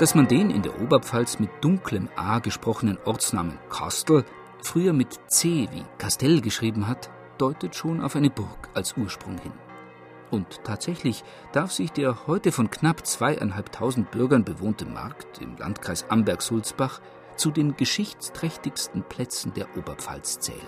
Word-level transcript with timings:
Dass 0.00 0.14
man 0.14 0.26
den 0.26 0.48
in 0.48 0.62
der 0.62 0.80
Oberpfalz 0.80 1.40
mit 1.40 1.50
dunklem 1.60 2.08
A 2.16 2.38
gesprochenen 2.38 2.96
Ortsnamen 3.04 3.58
Kastel 3.68 4.24
früher 4.62 4.94
mit 4.94 5.20
C 5.26 5.68
wie 5.72 5.84
Kastell 5.98 6.40
geschrieben 6.40 6.88
hat, 6.88 7.10
deutet 7.36 7.76
schon 7.76 8.00
auf 8.00 8.16
eine 8.16 8.30
Burg 8.30 8.70
als 8.72 8.96
Ursprung 8.96 9.36
hin. 9.36 9.52
Und 10.30 10.64
tatsächlich 10.64 11.22
darf 11.52 11.70
sich 11.72 11.92
der 11.92 12.26
heute 12.26 12.50
von 12.50 12.70
knapp 12.70 13.06
zweieinhalbtausend 13.06 14.10
Bürgern 14.10 14.42
bewohnte 14.42 14.86
Markt 14.86 15.42
im 15.42 15.58
Landkreis 15.58 16.08
Amberg-Sulzbach 16.08 17.02
zu 17.36 17.50
den 17.50 17.76
geschichtsträchtigsten 17.76 19.02
Plätzen 19.02 19.52
der 19.52 19.76
Oberpfalz 19.76 20.38
zählen. 20.38 20.60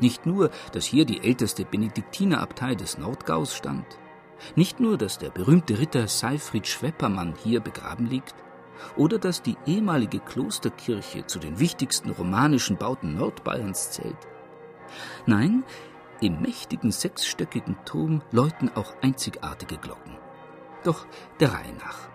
Nicht 0.00 0.26
nur, 0.26 0.50
dass 0.72 0.84
hier 0.84 1.04
die 1.04 1.22
älteste 1.22 1.64
Benediktinerabtei 1.64 2.74
des 2.74 2.98
Nordgaus 2.98 3.54
stand, 3.54 3.86
nicht 4.56 4.80
nur, 4.80 4.98
dass 4.98 5.18
der 5.18 5.30
berühmte 5.30 5.78
Ritter 5.78 6.08
Seifried 6.08 6.66
Schweppermann 6.66 7.34
hier 7.42 7.60
begraben 7.60 8.06
liegt, 8.06 8.34
oder 8.96 9.18
dass 9.18 9.42
die 9.42 9.56
ehemalige 9.66 10.20
Klosterkirche 10.20 11.26
zu 11.26 11.38
den 11.38 11.58
wichtigsten 11.58 12.10
romanischen 12.10 12.76
Bauten 12.76 13.16
Nordbayerns 13.16 13.92
zählt. 13.92 14.16
Nein, 15.26 15.64
im 16.20 16.40
mächtigen 16.40 16.90
sechsstöckigen 16.90 17.76
Turm 17.84 18.22
läuten 18.30 18.70
auch 18.74 18.94
einzigartige 19.02 19.76
Glocken. 19.76 20.16
Doch 20.84 21.06
der 21.40 21.52
Reihe 21.52 21.72
nach. 21.78 22.08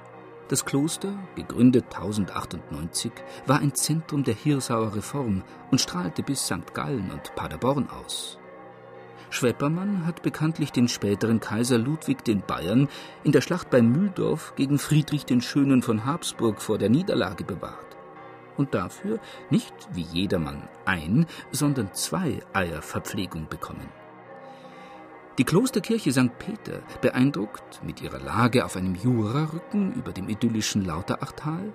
Das 0.47 0.65
Kloster, 0.65 1.13
gegründet 1.35 1.85
1098, 1.93 3.11
war 3.45 3.59
ein 3.59 3.75
Zentrum 3.75 4.23
der 4.23 4.33
Hirsauer 4.33 4.95
Reform 4.95 5.43
und 5.69 5.79
strahlte 5.79 6.23
bis 6.23 6.45
St. 6.45 6.73
Gallen 6.73 7.11
und 7.11 7.35
Paderborn 7.35 7.87
aus. 7.89 8.39
Schweppermann 9.29 10.05
hat 10.05 10.23
bekanntlich 10.23 10.71
den 10.71 10.87
späteren 10.87 11.39
Kaiser 11.39 11.77
Ludwig 11.77 12.23
den 12.23 12.41
Bayern 12.41 12.89
in 13.23 13.31
der 13.31 13.41
Schlacht 13.41 13.69
bei 13.69 13.81
Mühldorf 13.81 14.53
gegen 14.55 14.79
Friedrich 14.79 15.25
den 15.25 15.41
Schönen 15.41 15.83
von 15.83 16.05
Habsburg 16.05 16.61
vor 16.61 16.77
der 16.77 16.89
Niederlage 16.89 17.43
bewahrt. 17.43 17.97
Und 18.57 18.73
dafür 18.73 19.19
nicht 19.49 19.73
wie 19.93 20.01
jedermann 20.01 20.67
ein, 20.85 21.27
sondern 21.51 21.93
zwei 21.93 22.39
Eier 22.53 22.81
Verpflegung 22.81 23.47
bekommen. 23.49 23.87
Die 25.37 25.45
Klosterkirche 25.45 26.11
St. 26.11 26.37
Peter 26.37 26.81
beeindruckt 26.99 27.81
mit 27.83 28.01
ihrer 28.01 28.19
Lage 28.19 28.65
auf 28.65 28.75
einem 28.75 28.95
Jurarücken 28.95 29.93
über 29.93 30.11
dem 30.11 30.27
idyllischen 30.27 30.83
Lauterachtal, 30.83 31.71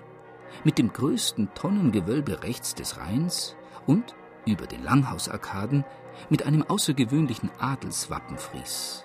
mit 0.63 0.77
dem 0.77 0.93
größten 0.93 1.49
Tonnengewölbe 1.55 2.43
rechts 2.43 2.75
des 2.75 2.97
Rheins 2.97 3.55
und 3.87 4.13
über 4.45 4.67
den 4.67 4.83
Langhausarkaden 4.83 5.83
mit 6.29 6.43
einem 6.43 6.63
außergewöhnlichen 6.63 7.49
Adelswappenfries. 7.59 9.03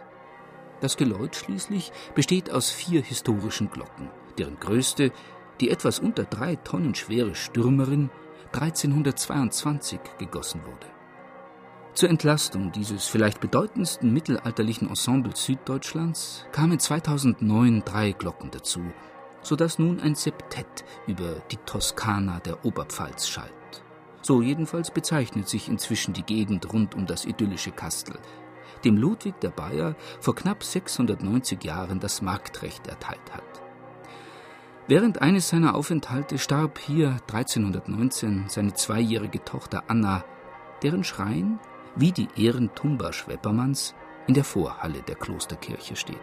Das 0.80 0.96
Geläut 0.96 1.36
schließlich 1.36 1.92
besteht 2.14 2.50
aus 2.50 2.70
vier 2.70 3.02
historischen 3.02 3.70
Glocken, 3.70 4.10
deren 4.38 4.58
größte, 4.58 5.12
die 5.60 5.70
etwas 5.70 5.98
unter 5.98 6.24
drei 6.24 6.56
Tonnen 6.56 6.94
schwere 6.94 7.34
Stürmerin, 7.34 8.10
1322 8.52 10.00
gegossen 10.18 10.62
wurde. 10.64 10.86
Zur 11.92 12.08
Entlastung 12.08 12.72
dieses 12.72 13.06
vielleicht 13.06 13.40
bedeutendsten 13.40 14.12
mittelalterlichen 14.12 14.88
Ensembles 14.88 15.44
Süddeutschlands 15.44 16.46
kamen 16.52 16.78
2009 16.78 17.82
drei 17.84 18.12
Glocken 18.12 18.50
dazu, 18.50 18.80
sodass 19.42 19.78
nun 19.78 20.00
ein 20.00 20.14
Septett 20.14 20.84
über 21.06 21.42
die 21.50 21.58
Toskana 21.58 22.40
der 22.40 22.64
Oberpfalz 22.64 23.28
schallt. 23.28 23.52
So 24.22 24.42
jedenfalls 24.42 24.90
bezeichnet 24.90 25.48
sich 25.48 25.68
inzwischen 25.68 26.12
die 26.12 26.22
Gegend 26.22 26.72
rund 26.72 26.94
um 26.94 27.06
das 27.06 27.24
idyllische 27.24 27.70
Kastel, 27.70 28.18
dem 28.84 28.96
Ludwig 28.96 29.40
der 29.40 29.50
Bayer 29.50 29.94
vor 30.20 30.34
knapp 30.34 30.62
690 30.62 31.64
Jahren 31.64 32.00
das 32.00 32.22
Marktrecht 32.22 32.86
erteilt 32.86 33.32
hat. 33.32 33.62
Während 34.86 35.22
eines 35.22 35.48
seiner 35.48 35.74
Aufenthalte 35.74 36.38
starb 36.38 36.78
hier 36.78 37.16
1319 37.32 38.46
seine 38.48 38.74
zweijährige 38.74 39.44
Tochter 39.44 39.84
Anna, 39.86 40.24
deren 40.82 41.04
Schrein, 41.04 41.60
wie 41.94 42.12
die 42.12 42.28
Ehrentumba 42.36 43.12
Schweppermanns, 43.12 43.94
in 44.26 44.34
der 44.34 44.44
Vorhalle 44.44 45.02
der 45.02 45.14
Klosterkirche 45.14 45.96
steht. 45.96 46.18